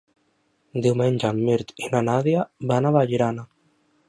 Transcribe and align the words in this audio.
Diumenge 0.85 1.29
en 1.31 1.41
Mirt 1.51 1.75
i 1.83 1.91
na 1.93 2.01
Nàdia 2.09 2.47
van 2.73 2.89
a 2.89 2.95
Vallirana. 2.97 3.47